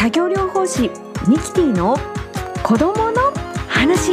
[0.00, 0.90] 作業療法士
[1.28, 1.94] ミキティの
[2.62, 3.20] 子供の
[3.68, 4.12] 話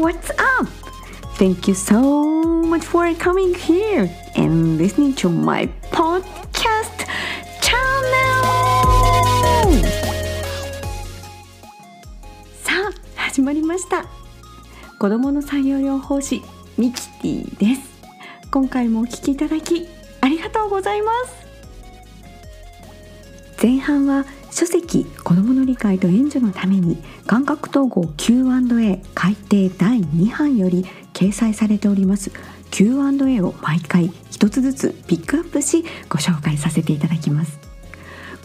[0.00, 0.66] what's up?
[1.36, 7.04] Thank you so much for coming here and listening to my podcast
[7.60, 8.48] channel!
[12.62, 14.06] さあ、始まりました。
[14.98, 16.40] 子供の作業療法士
[16.78, 17.88] ミキティです。
[18.50, 19.97] 今回もお聞きいただき
[20.68, 21.48] ございます。
[23.60, 32.30] 前半は書籍子どもの理解と援助のために感覚統合 Q&A 改訂第2版より掲載されております。
[32.70, 37.58] Q&A を毎回一つずつピックアップしご紹介させていただきます。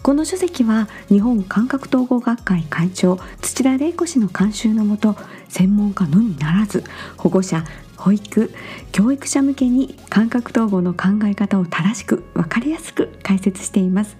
[0.01, 5.15] この書籍は日本感覚統合学会会長土田玲子氏の監修のもと
[5.47, 6.83] 専門家のみならず
[7.17, 7.63] 保護者
[8.03, 8.51] 保育
[8.91, 14.17] 教育者向けに感覚統合の考え方を正しく分かりやすく解説しています。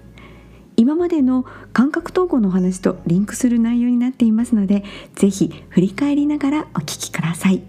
[0.78, 4.84] 今までの感覚統合の話とリンクする内容になっていますので
[5.16, 7.62] ぜひ振り返りながらお聞きください。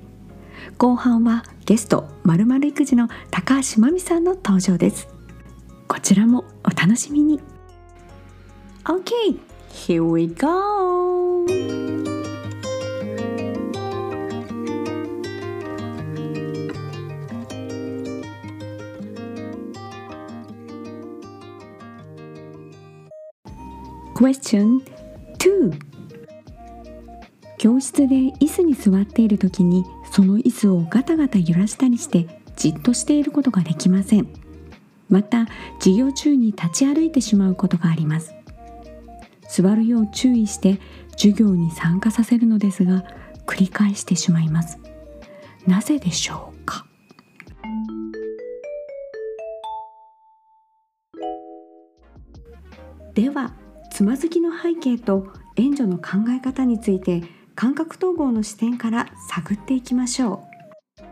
[0.78, 5.08] 後半はゲストまるまる育児の高橋真美さんの登場です。
[5.88, 7.40] こちらもお楽しみに。
[8.84, 9.36] OK
[9.68, 11.93] here we go.
[24.14, 24.80] Question
[25.38, 25.76] 2
[27.58, 34.28] 教室で椅子に座っている時にその椅子をガタガタ揺らしたりしてじっとしていることができません。
[35.08, 35.46] また
[35.78, 38.32] 授業中に立ち歩いてしまうことがあります。
[39.50, 40.78] 座るよう注意して
[41.12, 43.04] 授業に参加させるのですが
[43.46, 44.78] 繰り返してしまいます。
[45.66, 46.86] なぜでしょうか？
[53.14, 53.52] では
[53.94, 57.22] つまずきの背景と援助の考え方について
[57.54, 60.42] 感覚統合の視点から探っていきましょ
[60.98, 61.02] う。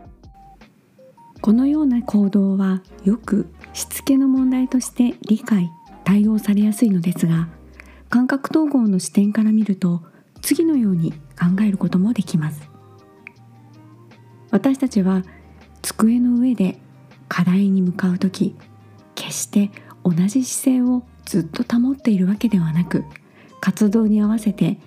[1.39, 5.71] このような行動はよくしつけの問題として理解
[6.03, 7.47] 対応されやすいのですが
[8.09, 10.03] 感覚統合の視点から見ると
[10.41, 12.69] 次のように考えることもできます。
[14.51, 15.23] 私たちは
[15.81, 16.79] 机の上で
[17.29, 18.57] 課題に向かう時
[19.15, 19.71] 決して
[20.03, 23.03] 同じ姿勢をずっと保っているわけではなく
[23.61, 24.77] 活動に合わせて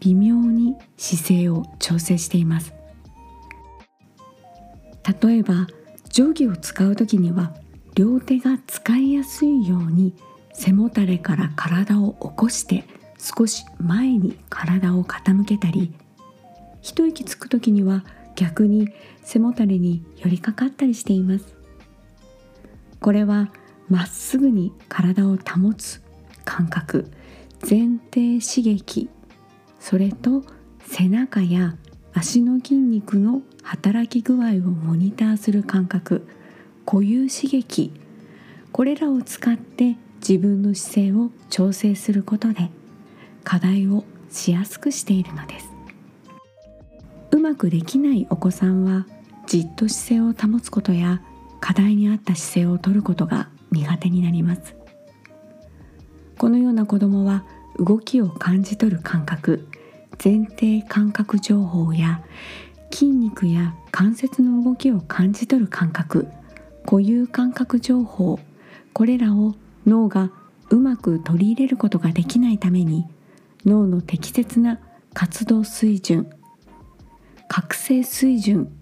[0.00, 2.72] 微妙に姿勢を調整しています。
[5.22, 5.66] 例えば
[6.10, 7.54] 定規を使う時には
[7.94, 10.14] 両手が使いやすいように
[10.52, 12.84] 背もたれから体を起こして
[13.18, 15.94] 少し前に体を傾けたり
[16.80, 18.04] 一息つく時には
[18.34, 18.88] 逆に
[19.22, 21.54] 背もたれに寄りかかったりしています。
[23.00, 23.52] これは
[23.88, 26.02] まっすぐに体を保つ
[26.44, 27.10] 感覚
[27.68, 29.08] 前庭刺激
[29.78, 30.42] それと
[30.86, 31.76] 背中や
[32.14, 36.26] 足の筋肉の働き具合をモニターする感覚
[36.84, 37.92] 固有刺激
[38.72, 42.70] これらを使って自分の姿勢を調整することで
[43.44, 45.72] 課題をしやすくしているのです。
[47.32, 49.06] うまくできないお子さんは
[49.46, 51.22] じっと姿勢を保つことや
[51.60, 54.76] 課題に合った姿勢をとることが苦手になります。
[56.38, 57.44] このような子どもは
[57.78, 59.68] 動きを感じ取る感覚
[60.22, 62.22] 前庭感覚情報や
[62.92, 66.28] 筋肉や関節の動きを感じ取る感覚
[66.84, 68.40] 固有感覚情報
[68.92, 69.54] これらを
[69.86, 70.32] 脳が
[70.70, 73.06] うまく取り入れることができないために
[73.64, 74.80] 脳の適切な
[75.14, 76.30] 活動水準
[77.48, 78.72] 覚醒水準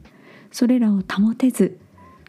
[0.50, 1.78] それらを保てず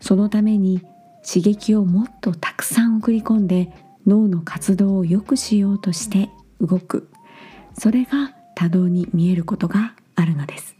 [0.01, 0.81] そのために
[1.26, 3.72] 刺激をもっとたくさん送り込んで
[4.08, 7.09] 脳の活動を良くしようとして動く。
[7.78, 10.76] それが多動に見えることがあるのです。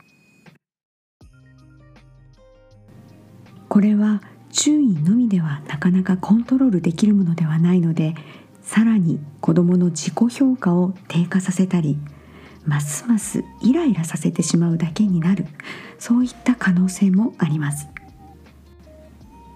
[3.69, 4.22] これは
[4.52, 8.16] 注意のみではなかなかコントロールできるものではないので
[8.61, 11.97] さらに子どもの自己評価を低下させたり
[12.66, 15.46] ますますイライラさせてしまうだけになる。
[15.97, 17.87] そういった可能性もあります。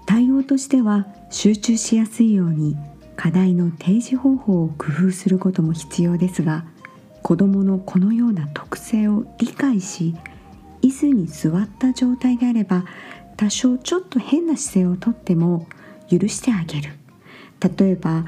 [0.05, 2.77] 対応としては集中しやすいように
[3.15, 6.65] 課題の提示方法を工夫することも必要ですが
[7.21, 10.15] 子どものこのような特性を理解し
[10.81, 12.85] 椅子に座った状態であれば
[13.37, 15.67] 多少ちょっと変な姿勢をとっても
[16.09, 16.93] 許してあげる。
[17.77, 18.25] 例えば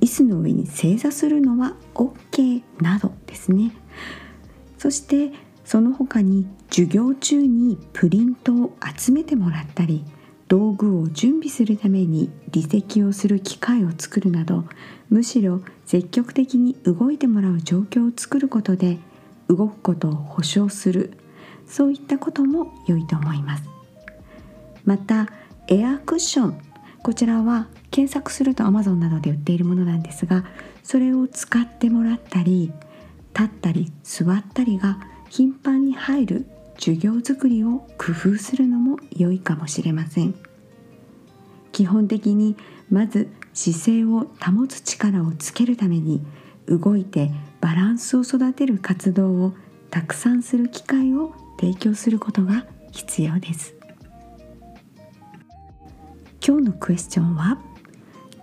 [0.00, 3.72] 椅子の上に正座するのは OK などですね。
[4.76, 5.32] そして
[5.64, 10.04] その他に授業中にプリントを集めてもらったり
[10.48, 14.64] 道具を準備するために離席をする機会を作るなど
[15.08, 18.98] むしろ積極的に動いてもらう状況を作ることで
[19.48, 21.16] 動くことを保証する
[21.66, 23.64] そういったことも良いと思います。
[24.84, 25.28] また
[25.68, 26.60] エアクッション
[27.02, 30.44] こちらは検索すると Amazon などで売っているものなんですが
[30.82, 32.72] それを使ってもらったり
[33.34, 34.98] 立ったり座ったりが
[35.28, 36.46] 頻繁に入る
[36.78, 40.34] 授業作りを工夫するのも良いかもしれません。
[41.72, 42.56] 基本的に
[42.90, 46.24] まず姿勢を保つ力をつけるために
[46.66, 47.30] 動いて
[47.60, 49.54] バランスを育てる活動を
[49.90, 53.74] たくさんする機会を提供することが必要です。
[56.46, 57.58] 今日のクエスチョンは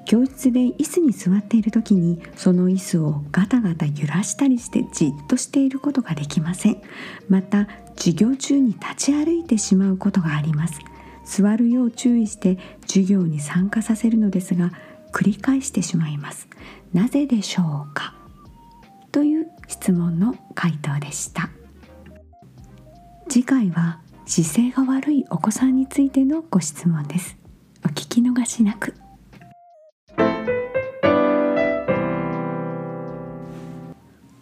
[0.05, 6.81] 教室で椅子に座っている時にその椅子をガタガタ揺らしたりしてじっとしていることができません。
[7.29, 7.67] また
[8.01, 10.79] 授業中に立ち歩いてしまうことがあります。
[11.23, 12.57] 座るよう注意して
[12.87, 14.71] 授業に参加させるのですが
[15.13, 16.47] 繰り返してしまいます。
[16.93, 18.15] なぜでしょうか？
[19.11, 21.51] という質問の回答でした。
[23.29, 27.37] 次回は姿勢が悪いお子さんについてのご質問です。
[27.85, 28.95] お聞き逃しなく。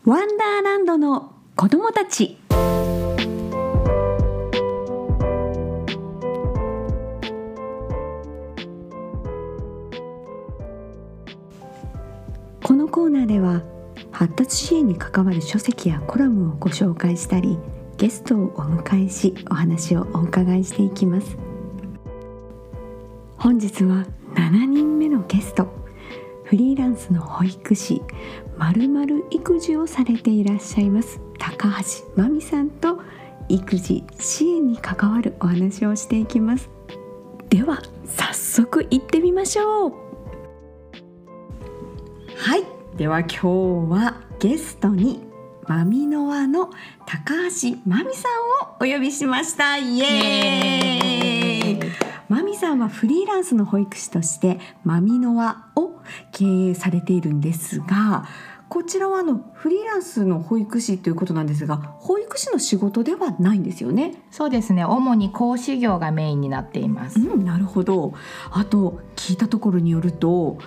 [0.05, 2.37] ワンダーランドの子供たち。
[13.09, 13.63] ーナーでは
[14.11, 17.57] 発達支援に関わる書籍やコラムをご紹介したり
[17.97, 21.37] ゲストをお迎えしお話をお伺いしていきます。
[23.37, 25.67] 本日は7人目のゲスト
[26.43, 28.01] フリーランスの保育士
[28.57, 32.99] まるまる育児をされていらっしゃいます高橋真美さんと
[33.47, 36.69] 育児支援に関わるお話をしていきます。
[37.49, 40.08] では早速行ってみましょう。
[42.99, 43.47] では今日
[43.93, 45.21] はゲストに
[45.69, 46.69] マミノワの
[47.05, 49.77] 高橋真美さんをお呼びしました。
[49.77, 51.91] イエーイ。
[52.27, 56.01] マミさんはフリーランスの保育士としてマミノワを
[56.33, 58.27] 経営されているんですが
[58.67, 64.25] こちらはあのフリーランスの保育士ということなんですが保育士の仕事ではないんですよね？
[64.29, 64.83] そうですね。
[64.83, 68.13] 主に講師業がメインになっています、うん、なるほど。
[68.51, 70.57] あと聞いたところによると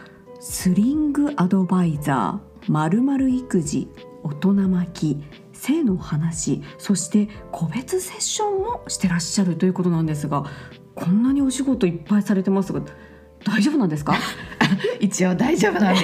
[0.44, 3.86] スリングアドバイザーまるまる育児
[4.24, 5.22] 大人巻き
[5.52, 10.44] 性の話そして個別セッションもしてらっしゃるということなんですが
[10.96, 12.80] こんなにお仕事いっぱいされてますが
[13.44, 14.14] 大丈夫なんですか？
[15.00, 16.00] 一応大丈夫なんで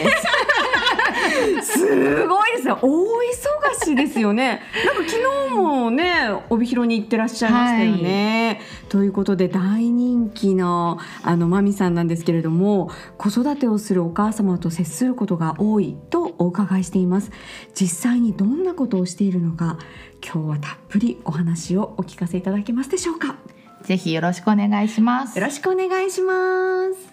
[1.62, 1.72] す。
[1.78, 2.78] すごいですよ。
[2.82, 4.60] 大忙しですよね。
[4.84, 17.30] なんか昨日もね帯広に行ってらっしゃいましたよね、ということで大人気のあのマミさんなんですけれども子育てをするお母様と接することが多いとお伺いしています。
[17.74, 19.78] 実際にどんなことをしているのか
[20.24, 23.36] 今日はたっぷりお話をお聞かせいただけますでしょうか？
[23.82, 25.38] ぜひよろしくお願いします。
[25.38, 27.12] よろしくお願いします。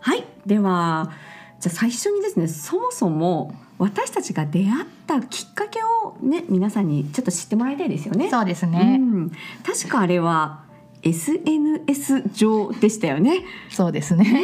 [0.00, 0.24] はい。
[0.46, 1.12] では
[1.60, 8.30] じゃあ最初にですねそもそも私たちが出会ったきっかけをね皆さんにちょっと知ってもらいたいですよね。
[8.30, 9.11] そうですうね、ん、
[9.64, 10.64] 確かあれは
[11.02, 13.44] SNS 上でしたよね。
[13.70, 14.42] そうですね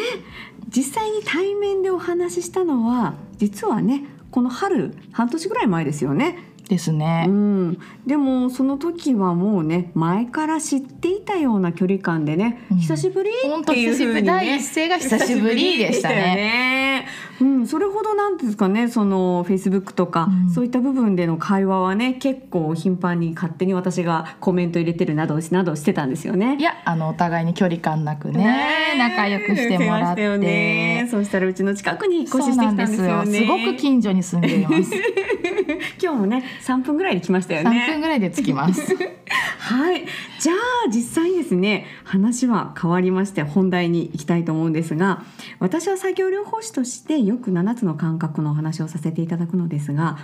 [0.69, 6.39] 実際に対面でお話ししたのは実はねこの春半年ぐらい前ですよね。
[6.69, 12.77] ですね、うん、でもその時はもうね前から知っていたような距離感でね、うん。
[12.79, 14.23] 久しぶりっていうふうにね。
[14.23, 17.07] 第一声が久しぶりでしたね。
[17.41, 20.51] うん、それほどなんですかねそのフェイスブックとか、うん。
[20.51, 26.57] そういった部分での会話はね結構頻繁に勝手に私がコメント入れてるなどなどしてたんですよね。
[26.59, 26.63] い。
[26.63, 28.99] やあのお互いに距離感なくねえ。
[28.99, 30.39] 仲良くしてもらって。
[30.39, 33.57] ね そうしたらうちの近くに引っ越ししてきなんですたんですよねよ。
[33.59, 34.93] すごく近所に住んでいます。
[36.03, 38.97] 今日もね3分ぐらいで来ましたよ3ね分ぐらいで着きます。
[39.59, 40.07] はい、
[40.41, 45.23] じゃあ実際にですね話は変わりまして本題に行きたいと思うんですが
[45.59, 50.17] 私は作業療法士としてよく7つの感覚のお話をさせていただくのですが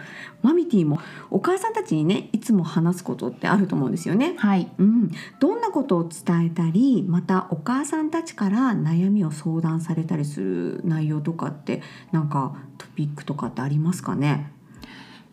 [0.42, 0.98] マミティも
[1.30, 4.34] お母さんたちにねいつも話すことってあると思うんですよね。
[4.38, 4.70] はい。
[4.78, 5.10] うん、
[5.40, 14.53] どんなことを伝えたりまたお母さんたちから悩みを相談されたりする内容とかってなんかトピックとかってありますかね？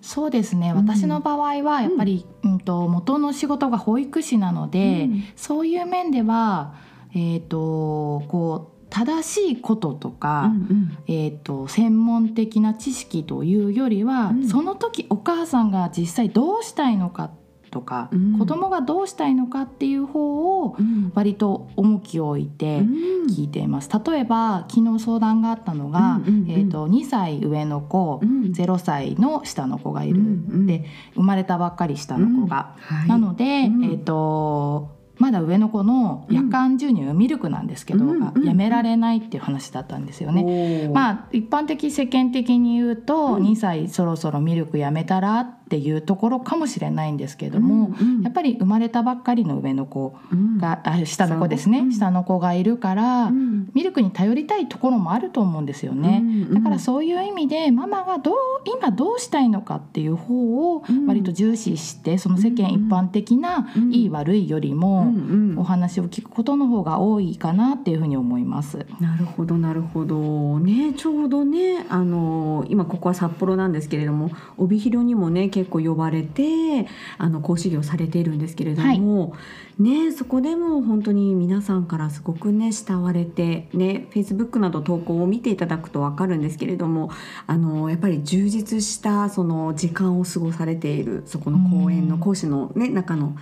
[0.01, 0.77] そうですね、うん。
[0.77, 5.23] 私の場合はやっぱり、うんと元の仕事が保育士なので、うん。
[5.35, 6.73] そういう面では、
[7.13, 14.47] えー、とこう正しいこととか、うんえー、と専門的な知識というよりは、うん。
[14.47, 17.31] その時お母さんが実際どうしたいのかっ
[17.71, 18.37] とか、うん。
[18.37, 21.11] 子供がどうしたいのかっていう方をうん。
[21.15, 23.27] 割と重きを置いてうん。
[23.27, 23.89] 聞いています。
[24.05, 26.51] 例えば昨日相談があったのが、うんうんうん。
[26.51, 28.51] えー、と2歳上の子、うん。
[28.51, 30.67] 0歳の下の子がいる、うんうん。
[30.67, 30.85] で
[31.15, 32.75] 生まれたばっかり下の子が。
[32.77, 33.09] はい。
[33.09, 33.83] なので、うん。
[33.85, 38.19] えー、とまだ上の子の夜間授乳、ミルクなんですけど、うん。
[38.19, 38.43] がうん。
[38.43, 40.41] やめられないっていう話だったんですよね。
[40.43, 43.43] ねまあ一般的世間的に言うと、うん。
[43.43, 47.91] 2歳そろそろミルクやめたらっていうところかもしれないんですけども、
[48.23, 50.15] やっぱり生まれたばっかりの上の子
[50.57, 51.91] が、あ下の子ですね、うん。
[51.93, 56.23] 下の子がいるから、ミルクに頼りたいところもあると思うんですよね。
[56.51, 58.35] だからそういう意味でママがどう
[58.65, 61.05] 今どうしたいのかっていう方をうん。
[61.05, 63.93] 割と重視してその世間一般的なうん。
[63.93, 65.10] いい悪いよりうもんうん
[65.57, 68.85] お話を聞くことの方が多いかなっていうふうに思います。
[68.99, 70.59] なるほどなるほど。
[70.59, 76.87] ねちょうどねあの今ここは札幌なんですけれども帯広にもね結構呼ばれて
[77.17, 79.35] あの講師業されているんですけれども、
[79.79, 87.09] ねそこでも本当に皆さんからすごくね慕われてね Facebook など投稿を見ていただくと分かるんですけれども
[87.47, 92.21] あのやっぱり充実したその時間を過ごされているそこの講演のうん。
[92.21, 93.35] 講師のね中の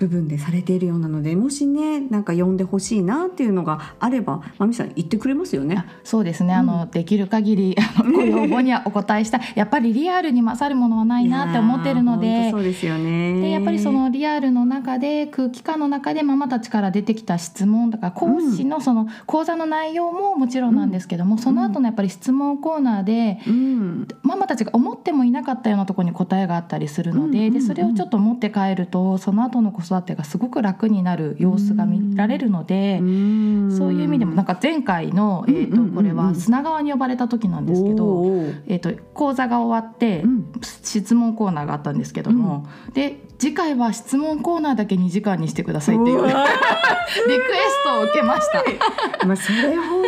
[0.00, 5.84] 部分でされているようなのでもしねなんか呼んでほしいなっていうのがあればまみさん言ってくれますよね。
[5.86, 6.00] あ。
[6.04, 9.40] そうですね、あのできる限りあの ご要望にはお答えしたい。
[9.54, 12.48] やっぱりリアルに勝るものはないなって思ってるので。
[12.50, 13.40] 当そうですよね。
[13.42, 24.08] でやっぱりそのリアルの中で空気感の中でママたちから出てきた質問だから講師のその講座の内容ももちろんなんですけども、その後のやっぱり質問コーナーでうん。
[24.22, 32.98] ママたちが思ってもいなかったようなところに答えがあったりするので,、うんうんうんでそれをちょっと持って帰るとその後の子育てがすごく楽になる様子が見られるので。
[33.00, 33.76] うん。
[33.76, 38.24] そういう意味でもなんか前回の、えー、とこれは砂川に呼ばれた時なんですけど、
[38.66, 40.52] えー、と講座が終わって、うん。
[40.82, 49.26] 質問コーナーがあったんですけども、で次回は質問コーナーだけ2時間にしてくださいっていう リクエストを受けました。
[49.26, 50.02] まあそれほ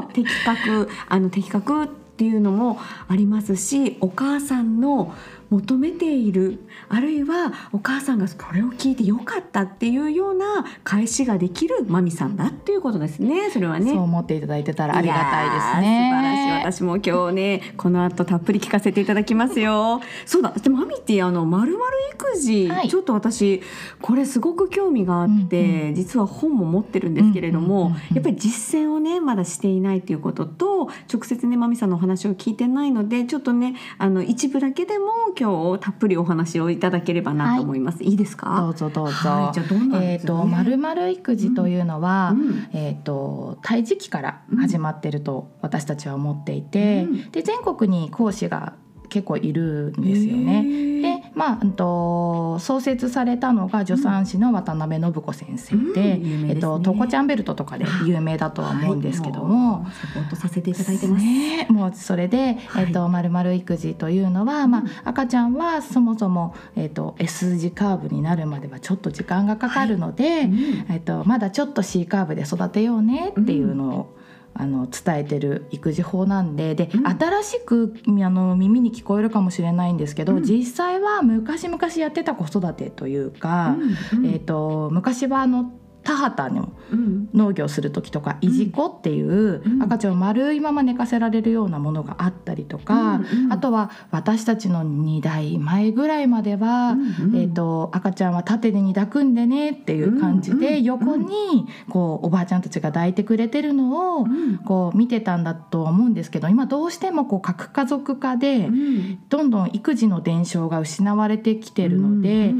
[0.00, 5.14] ど的確あの的確っていうのもありますしお母さんの
[5.50, 6.60] 求めている。
[6.88, 13.50] あるいはお母さんがこれを聞いてよかったっていうような返しができるマミさんだっていうことですね。
[13.50, 13.92] それはね。
[13.92, 16.46] そう思っていただいてたらありがたいですやー素晴らしい。
[16.46, 16.62] ね。
[16.64, 20.00] 私も今日ねこの後たっぷり聞かせていただきますよ。
[20.26, 20.50] そうだ。
[20.50, 22.88] でもマミってあのまるまる育児、はい。
[22.88, 23.62] ちょっと私
[24.02, 28.14] これすごく興味があって、うん実は本も持ってるんですけれども、うんうんうんうん。
[28.16, 35.06] やっぱり実践をねまだしていないということと直接ねマミさんのお話を聞いてないのでちょっとねあの一部だけでも
[35.38, 38.56] 今日たっぷりお話をいただければなと思います、い、いですか？
[38.60, 39.12] どうぞどうぞ。
[39.12, 42.68] はい、じゃあどんなんえっ、とまるまる育児というのは、うん。
[42.72, 47.30] えっ、と胎児期から始まってると私たちは思っていて、うん。
[47.30, 48.74] で全国に講師が
[49.08, 50.62] 結構いるんですよね。
[50.62, 56.50] ねでまあ、うんと創設されたのが助産師の渡辺信子先生で、うん有名ですね。
[56.50, 59.82] えっとトコちゃんベルトとかで有名だとは思うんですけども。
[59.82, 59.92] はい。
[59.92, 61.24] サポートさせていただいてます。
[61.24, 62.84] ね、もうそれで、はい。
[62.86, 70.86] えっと、まるまる育児というのは、まあ、赤ちゃんはそもそも、えっと、S 字カーブになるまではちょっと時間がかかるので、うん。
[70.88, 74.17] えっと、まだちょっと C カーブで育てようねっていうのを、
[74.60, 77.06] あの伝えてる育児法なんでで、うん。
[77.06, 80.42] 新しくあの耳に聞こえるかもしれないんですけど、うん。
[80.42, 83.76] 実際は昔々やってた子育てというか、
[84.12, 84.26] うん。
[84.26, 85.72] えっと昔はあの
[86.08, 87.28] 田畑のうん。
[87.34, 89.82] 農業する時とかいじこっていううん。
[89.82, 96.96] 赤ちゃんを丸いまま寝かせられるようなものがあったりとか、あとは私たちの2代前ぐらいまでは、
[97.34, 104.58] えー、と赤ちゃんは縦でに抱くんでねっていう感じで横にこうおばあちゃんたちが抱いてくれてるのをうん。
[104.58, 109.18] こう見てたんだとは思うんですけど今どうしてもこう核家族化でうん。
[109.28, 112.54] どんどん育児の伝承が失われてきてるので。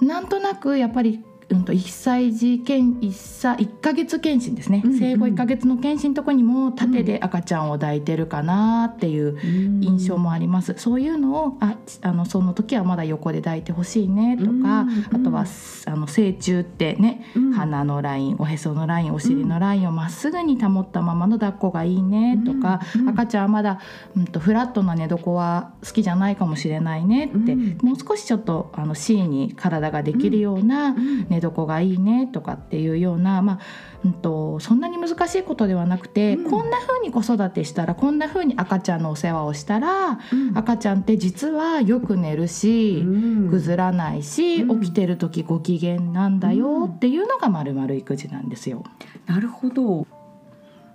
[0.00, 4.98] なんとなくやっぱり、うん、と1歳児検1歳1ヶ月検診ですね、うんうん。
[4.98, 9.82] 生後1ヶ月の検診のとこにも縦で赤ちゃんを抱いてるかなっていううん。
[9.82, 14.62] 印象もあります、そういうのをああのその時はまだ横で抱いてほしいねとか、うん
[15.12, 15.44] あとは
[15.86, 17.52] あの成虫ってね、うん。
[17.52, 23.80] 鼻のラインおへそのラインお尻のラインをまっすぐに保ったままの抱っこがいいねとか、うん赤ちゃんはまだ、
[24.16, 27.78] うん、とフラットな寝床は好きじゃないかもしれないねって、うん。
[27.82, 30.94] もう少しちょっとあの C に体ができるようなう
[31.42, 33.58] ん寝床がいいねとかっていうような、まあ
[34.04, 43.02] うん、とそんなに難しいことではなくて、うんこんな風に子育てしたらこんな風に赤ちゃんのお世話をしたらうん赤ちゃんって実はよく寝るし。
[43.04, 48.84] うんぐずらないし、うん起きてる時ご機嫌なんだよっていうのがまるまる育児なんですよ。
[49.26, 50.06] なるほど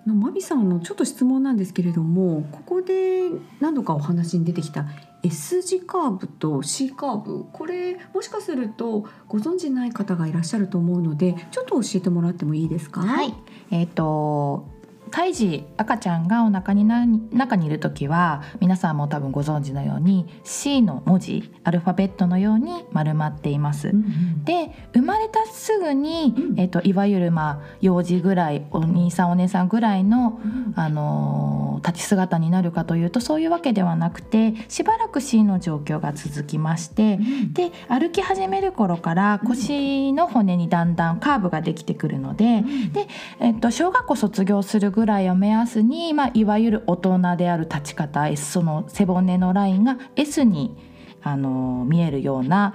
[0.07, 4.85] のマビさんのちょっと質問なんですけれどもここで何度かお話に出てきた
[5.23, 7.45] S 字カーブと C カーブ。
[7.51, 13.01] これもしかするとご存じない方がいらっしゃると思うのでちょっと教えてもらってもいいですか？
[13.01, 13.33] はい。
[13.71, 14.65] えっ、と
[15.11, 23.89] 胎児赤ちゃんがお腹にな中にいる時は皆さんも多分ご存知のように C の文字アルファベットのように丸まっています。
[23.89, 26.59] うんうんで生まれたすぐに、うん。
[26.59, 37.19] えっといわゆるまあ幼児ぐらいお兄さんお姉さんぐらいの、うんあのー立ち姿になるかというとそういうわけではなくてしばらく C の状況が続きまして
[37.53, 43.07] で歩き始める頃から腰の骨にだんだんカーブができてくるので、で、
[43.39, 50.75] えっと、小学校卒業するぐらいを目安に、まあ、いわゆる大人である立ち方 S その背骨のラインが S に
[51.21, 52.73] あの見えるような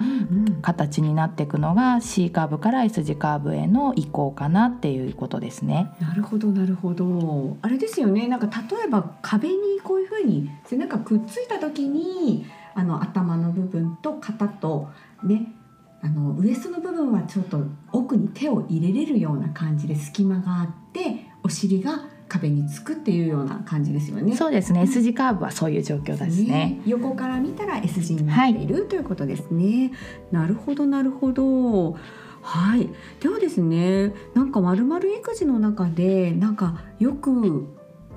[0.61, 5.91] 形になっていくのが C カーブから S 字カーブへの移行かなっていうことですね。
[5.99, 7.57] なるほどなるほど。
[7.61, 8.25] あれですよね。
[8.29, 14.87] なんか例えば壁にこういうふうに背中くっついた時にあの頭の部分と肩と
[15.25, 15.51] ね
[16.01, 17.59] あのウエストの部分はちょっと
[17.91, 24.35] 奥に手を入れれるような感じで隙間があってお尻が壁につくっていうような感じですよね。
[24.35, 26.81] そうですね S 字カーブはそういう状況ですね。
[26.87, 29.91] 横から見たら S 字になっている、ということですね。
[30.31, 31.95] なるほどなるほど。
[32.41, 32.89] はい。
[33.19, 37.67] ではですね、なんかまるまる育児の中でなんかよく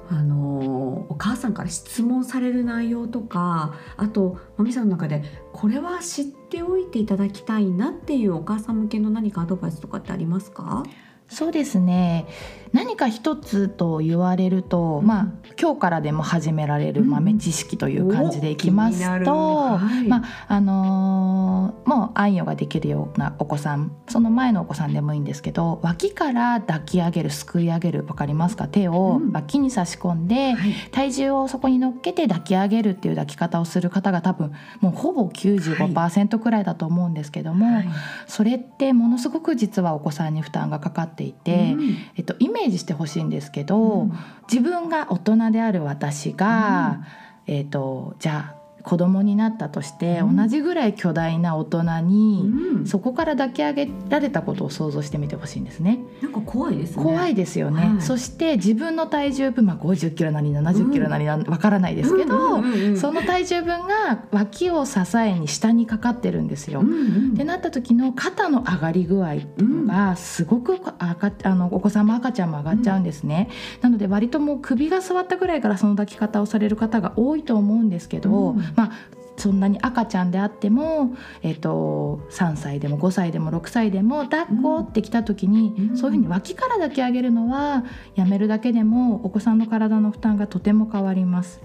[0.08, 10.84] あのお母さんから質問される内容とか、あとまみさんの中でこれは知っておいていただきたいなっていうお母さん向けの何かアドバイスとかってありますか？
[11.28, 12.26] そうですね
[12.72, 15.06] 何か一つと言われると、うん。
[15.06, 15.28] まあ
[15.60, 17.10] 今日からでも始められるうん。
[17.10, 20.08] 豆知識という感じでいきますと、はい。
[20.08, 28.68] まああのーもう愛用ができるようなお子さんその前のお子さんでもいいんですけど脇から抱き上げるすくい上げるわかりますか？
[28.68, 29.32] 手をうん。
[29.32, 30.72] 脇に差し込んで、はい。
[30.90, 37.88] 体重をそこに乗っけて抱き上げるっていう抱き方をする方が多分もうほぼ95%くらいだと思うんですけども、はい。
[38.26, 41.96] それってものすごく実はお子さんに負担がかかっていて、うん。
[42.16, 44.12] えっと、イメージしてほしいんですけど、うん。
[44.50, 47.04] 自分が大人である私が、
[47.46, 48.55] えっと、じゃあ
[48.86, 50.36] 子供になったとして、うん。
[50.36, 52.86] 同じぐらい巨大な大人に、うん。
[52.86, 55.98] そこから抱き上げられたことを想像してみてほしいんですね。
[56.22, 57.02] なんか怖いですね。
[57.02, 58.00] 怖いですよね、はい。
[58.00, 62.96] そして自分の体重分、まあ、50キロなり70キロなりなわからないですけど、うんうんうんうん。
[62.96, 66.80] その体重分が脇を支えに下にかかってるんですよ。
[66.80, 67.32] うんうん。
[67.32, 78.90] ってなった時の肩の上がり具合っていうのがすごく赤あのお子さんも赤ちゃんも上がっちゃうんですね、なので割ともう首が座ったぐらいからその抱き方をされる方が多いと思うんですけど、うんまあ
[79.36, 87.84] そんなに赤ちゃんであっても、えっと3歳でも5歳でも6歳でも抱っこってきた時に、うんそういうふうに脇から抱き上げるのは
[88.14, 91.60] やめるだけでもお子さんの体の負担がとても変わります。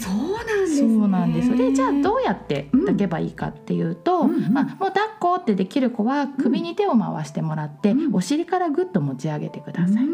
[0.00, 0.14] そう
[0.46, 0.94] なんですそね。
[0.94, 10.04] うなんですでじゃあどうやって抱けばいいかっていうと、うんうんまあ、もう抱っこってできる子は首に手を回してもらって、うんお尻からぐっと持ち上げてください。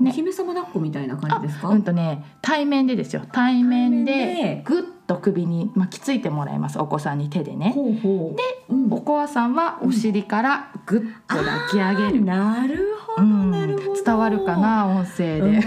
[0.00, 1.68] うんねお姫様抱っこみたいな感じですか？
[1.68, 7.72] うんとね対面でですよ対面ででぐっと首に巻きついてもらいますお子さんに手でね。
[7.74, 8.36] ほうほう。
[8.36, 12.24] で、うんお母さんはお尻からぐっと抱き上げる。
[12.24, 14.02] なるほど、うんなるほど。
[14.02, 15.60] 伝わるかな音声うん。
[15.60, 15.66] で。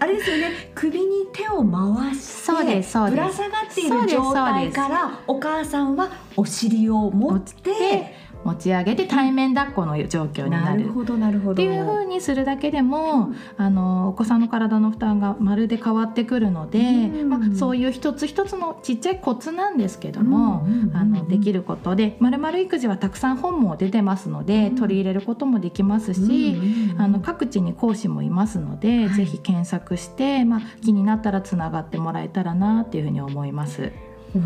[0.00, 0.70] あれですよね。
[0.74, 10.80] 首に手を回して、そうですそうですぶら下がっている状態から、お母さんはお尻を持って、持ち上げて対面抱っこの状況になる。
[10.80, 11.52] なるほどなるほど。
[11.52, 26.56] っていう風にするだけでも、あのお子さんの体の負担がまるで変わってくるので、うんまあ、そういう一つ一つのちっちゃいコツなんですけども、あのできることで「まるまる育児」はたくさん本も出てますので、うん取り入れることもできますし、
[26.98, 33.92] あの各地に講師もいますので、はいぜひ検索して、まあ、気になったらつながってもらえたらなっていうふうに思います。
[34.34, 34.44] うわ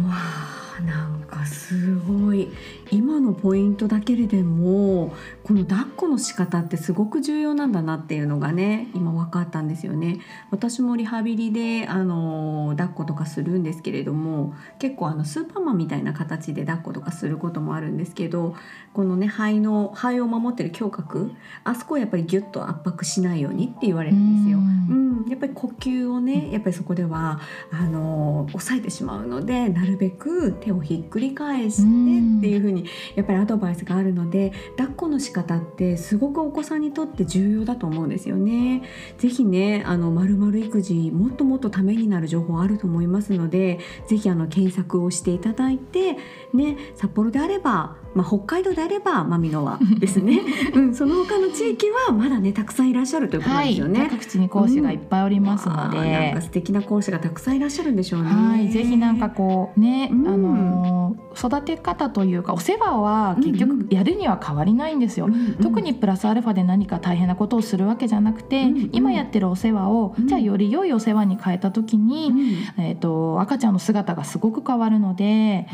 [0.78, 2.48] あなんかすごい
[2.90, 10.20] 今のポイントだけれでもこの抱っこの仕方ってすごく重要なんだなっていうのがね今分かったんですよね。
[10.50, 18.54] 私もリハビリであの抱っことかするんですけれども結構あのスーパーマンみたいな形で抱っことかすることもあるんですけど
[18.92, 21.32] このね肺の肺を守ってる胸郭
[21.64, 24.58] あそこをやっぱりギュッと圧迫しないようにって言われるんですよ。
[24.58, 25.16] うん。
[25.16, 32.84] うん、やっぱり呼吸をねやっぱりそこではあの抑えてしまうのでなるべく手をひっくり返してうんっていう風にに
[33.14, 38.82] やっぱりアドバイスがあるので抱っこの仕方ってすごくお子さんにとって重要だと思うんですよね。
[39.18, 46.16] ぜひねあのまるまる育児もっともっとためになる情報あると思いますのでぜひあの検索をしていただいて
[46.52, 50.40] ね札幌であればまあ、北海道であればマミノワですね、
[50.74, 58.30] うん、その他の地域はまだねたくさんいらっしゃるということですよね、はい、各地に講師がいっぱいおりますので、うん、なんか素敵な講師がたくさんいらっしゃるんでしょうね。
[58.30, 58.70] はい。
[58.70, 75.68] ぜひなんかこうね、うん、あの育て方というかお世話は結局やるには変わりないんですよ、うんうん、特にプラスアルファで何か大変なことをするわけじゃなくて、うんうん、今やってるお世話を、じゃあより良いお世話に変えた時に、えーと、と赤ちゃんの姿がすごく変わるので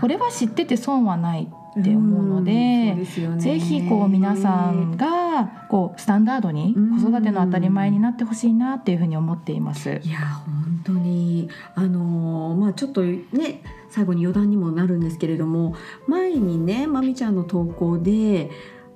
[0.00, 2.96] これは知ってて損はないって思うので
[3.28, 10.00] うん、ぜひこう皆さんがこうスタンダードに子育ての当たり前になってほしいなっていうふうに思っています。
[10.02, 11.48] いや本当に。
[11.74, 15.74] あのまあちょっとね最後に余談にもなるんですけれども
[16.06, 18.50] 前にねまみちゃんの投稿で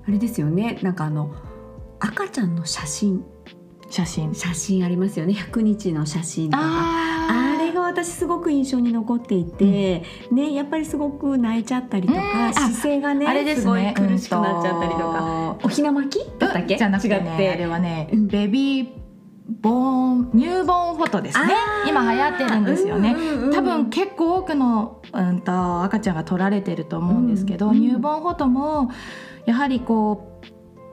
[0.07, 1.33] あれですよねなんかあの
[1.99, 3.23] 赤ちゃんの写真。
[3.89, 4.33] 写真。
[4.33, 5.33] 写真ありますよね。
[5.33, 7.13] 100日の写真とか。
[7.93, 19.02] 私すごく印象に残っていて、うん、ねやっぱりすごく泣いちゃったりとか、姿勢がねあれです、ね、すごい苦しくなっちゃったりとか、おひな巻きだったっけ、じゃなくて、ね、あれはね、ベビー
[19.61, 21.53] ボーンニューボーンフォトですね。
[21.87, 23.15] 今流行ってるんですよね、
[23.53, 28.91] 多分結構多くの、うんと、赤ちゃんが撮られてると思うんですけど、うんうん、ニューボーンフォトも
[29.45, 30.32] やはりこう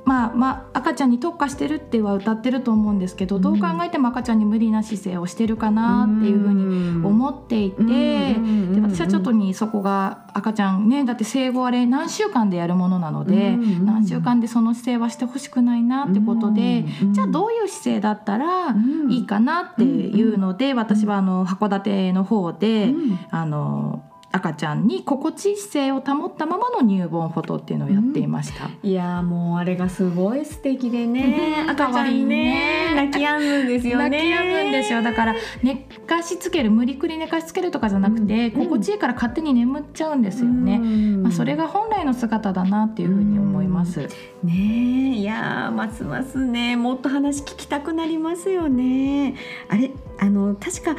[0.05, 18.75] まあまあ、赤ちゃんに特化してるっては歌ってると思うんですけど、どう考えても赤ちゃんに無理な姿勢をしてるかなっていうふうに思っていて、で私はちょっとにそこが赤ちゃんねだって生後あれ何週間でやるものなので、何週間でその姿勢はしてほしくないなってことで、じゃあどういう姿勢だったら
[19.11, 22.95] いいかなっていうので、私はあの函館の方で、
[23.31, 31.66] あの赤ちゃんに心地いい姿勢を保ったままの乳房フォトっていうのをやっていました、うん、いやもうあれがすごい素敵でね。
[31.69, 34.11] 赤ちゃんね泣き止むんですよね。
[34.11, 35.03] 泣き止むんですよ。
[35.03, 44.09] だから寝かしつける無理くり寝かしつけるとかじゃなくて、うん、心地いいから勝手に眠っちゃうんですよね、うん、まあ、それが本来の姿だなっていうふうに思います、
[44.43, 46.77] ねいやますますね。
[46.77, 49.35] もっと話聞きたくなりますよね。
[49.69, 50.97] あれあの確か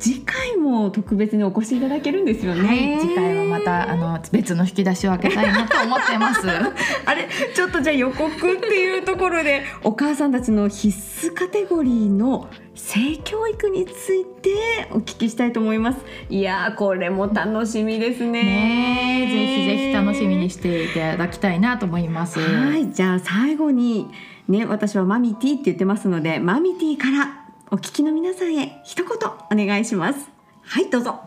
[0.00, 2.66] 次回も特別にお越しいただけるんですよね。
[2.66, 6.48] はい、次回はまたあの別の引き出しを開けたいなと思ってます。
[7.04, 10.88] あれちょっとじゃあ予告っていうところでお母さんたちの必
[11.28, 15.98] 須カテゴリーの性教育についてお聞きしたいと思います。
[16.30, 18.42] いやこれも楽しみですね。
[18.42, 22.40] ねぜひぜひ楽しみにしていただきたいなと思います。
[22.40, 24.08] はい、じゃあ最後に
[24.48, 27.39] ね私はマミティって言ってますのでマミティから
[27.72, 30.28] お聞きの皆さんへ一言お願いします。
[30.62, 31.20] はいどうぞ。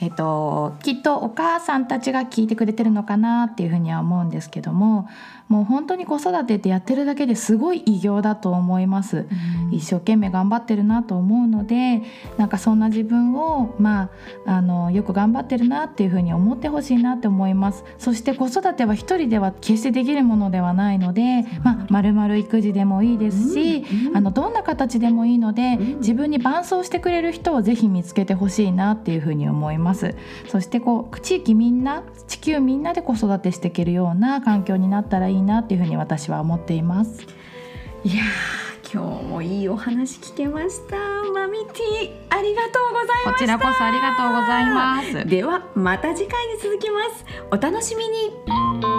[0.00, 5.08] えっと、きっとお母さんたちが聞いてくれてるのかなっていうふうには思うんですけども
[5.48, 12.02] もう本当に子育てってやってるだけですごい偉業だと思います、うん、一生懸命頑張ってるなと思うので
[12.38, 14.10] なんかそんな自分をま
[14.46, 17.84] ああのよく頑張ってるなっていうふうに思ってほしいなって思います。
[17.98, 30.14] そして子育ては一人では決してできるものではないので、まあ、丸々育児でもいいですし、うん、あのどんな形でもいいので自分に伴走してくれる人をぜひ見つけてほしいなっていうふうに思います。
[30.48, 37.22] そしてこう地域みんな地球みんなで子育てしていけるような環境になったらいいなっていうふうに私は思っています。
[38.04, 38.22] いや
[38.92, 40.96] 今日もいいお話聞けました。
[41.32, 45.26] マミティありがとうございまこちらこそありがとうございます。
[45.28, 47.24] ではまた次回に続きます。
[47.50, 48.93] お楽しみに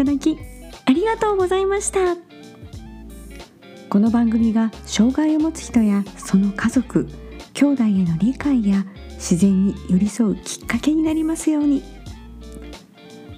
[0.00, 0.38] ただき
[0.86, 2.16] ありがとうございました。
[3.90, 7.06] この番組が障害を持つ人やその家族
[7.52, 8.86] 兄弟への理解や
[9.16, 11.82] 自然に寄り添うきっかけになりますように。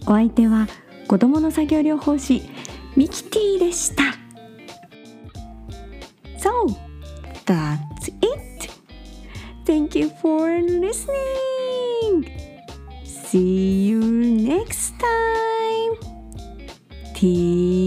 [0.07, 0.69] お相手は
[1.09, 2.43] 子どもの作業療法士
[2.95, 4.05] ミキティでした。
[6.39, 6.69] So
[7.45, 8.71] that's it.
[9.65, 11.11] Thank you for listening.
[13.05, 15.32] See you next time.
[17.23, 17.82] 题。